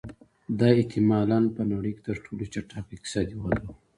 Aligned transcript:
دا 0.59 0.67
احتما 0.79 1.19
لا 1.29 1.37
په 1.55 1.61
نړۍ 1.71 1.91
کې 1.95 2.01
تر 2.07 2.17
ټولو 2.25 2.43
چټکه 2.53 2.79
اقتصادي 2.95 3.35
وده 3.37 3.59
وه 3.65 3.73